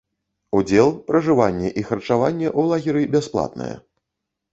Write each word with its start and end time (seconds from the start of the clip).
Удзел, 0.59 0.87
пражыванне 1.09 1.69
і 1.81 1.83
харчаванне 1.89 2.47
ў 2.59 2.73
лагеры 2.73 3.03
бясплатнае. 3.17 3.69